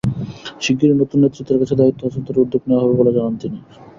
[0.63, 3.57] শিগগিরই নতুন নেতৃত্বের কাছে দায়িত্ব হস্তান্তরের উদ্যোগ নেওয়া হবে বলে জানান তিনি।